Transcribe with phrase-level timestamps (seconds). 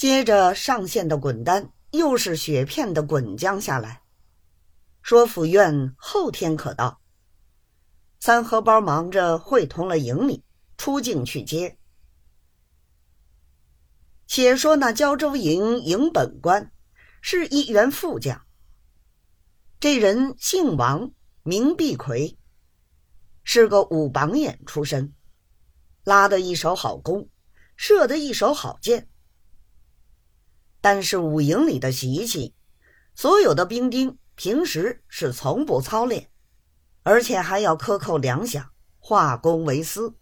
[0.00, 4.00] 接着上线的滚单又是雪片的滚将下来，
[5.02, 7.02] 说府院后天可到。
[8.18, 10.42] 三荷包忙着会同了营里
[10.78, 11.76] 出境去接。
[14.26, 16.72] 且说那胶州营营本官
[17.20, 18.46] 是一员副将，
[19.78, 21.10] 这人姓王，
[21.42, 22.38] 名碧奎，
[23.44, 25.12] 是个武榜眼出身，
[26.04, 27.28] 拉得一手好弓，
[27.76, 29.09] 射得一手好箭。
[30.80, 32.54] 但是五营里的习气，
[33.14, 36.30] 所有的兵丁平时是从不操练，
[37.02, 40.14] 而且还要克扣粮饷，化公为私。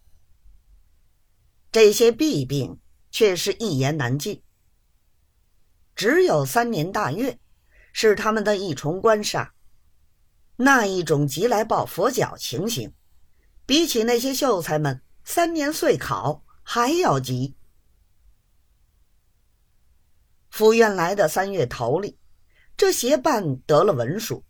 [1.70, 4.42] 这些弊病却是一言难尽。
[5.94, 7.38] 只有三年大月，
[7.92, 9.50] 是他们的一重官煞。
[10.56, 12.92] 那一种急来抱佛脚情形，
[13.64, 17.54] 比起那些秀才们三年岁考还要急。
[20.58, 22.18] 府院来的三月头里，
[22.76, 24.45] 这协办得了文书，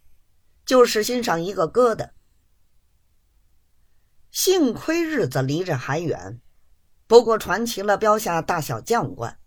[0.65, 2.13] 就是欣赏一个疙瘩。
[4.31, 6.41] 幸亏日子离着还远，
[7.07, 9.39] 不过传齐了标下大小将官，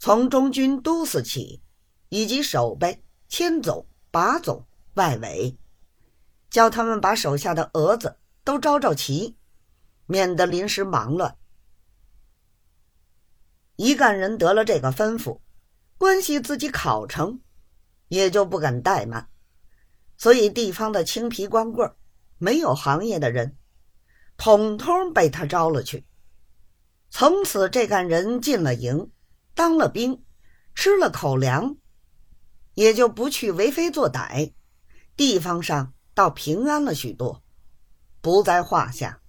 [0.00, 1.62] 从中军都司起，
[2.08, 5.56] 以及守备、千总、把总、外围，
[6.50, 9.36] 叫他们把手下的蛾子都招招齐，
[10.06, 11.36] 免得临时忙乱。
[13.76, 15.38] 一干人得了这个吩咐。
[16.02, 17.40] 关系自己考成，
[18.08, 19.28] 也就不敢怠慢，
[20.18, 21.94] 所以地方的青皮光棍
[22.38, 23.56] 没有行业的人，
[24.36, 26.04] 统统被他招了去。
[27.08, 29.12] 从此，这干人进了营，
[29.54, 30.24] 当了兵，
[30.74, 31.76] 吃了口粮，
[32.74, 34.54] 也就不去为非作歹，
[35.14, 37.44] 地方上倒平安了许多，
[38.20, 39.21] 不在话下。